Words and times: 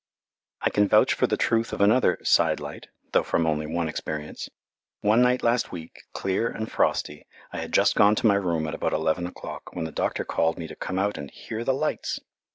I 0.63 0.71
can 0.71 0.87
vouch 0.87 1.13
for 1.13 1.27
the 1.27 1.37
truth 1.37 1.71
of 1.71 1.79
another 1.79 2.17
"sidelight," 2.23 2.87
though 3.11 3.21
from 3.21 3.45
only 3.45 3.67
one 3.67 3.87
experience. 3.87 4.49
One 5.01 5.21
night 5.21 5.43
last 5.43 5.71
week, 5.71 6.05
clear 6.11 6.47
and 6.47 6.71
frosty, 6.71 7.27
I 7.53 7.59
had 7.59 7.71
just 7.71 7.93
gone 7.93 8.15
to 8.15 8.25
my 8.25 8.33
room 8.33 8.67
at 8.67 8.73
about 8.73 8.93
eleven 8.93 9.27
o'clock 9.27 9.75
when 9.75 9.85
the 9.85 9.91
doctor 9.91 10.25
called 10.25 10.57
me 10.57 10.67
to 10.67 10.75
come 10.75 10.97
out 10.97 11.19
and 11.19 11.29
"hear 11.29 11.63
the 11.63 11.75
lights." 11.75 12.19